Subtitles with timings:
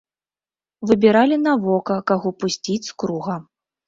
[0.91, 3.37] Выбіралі на вока, каго пусціць з круга.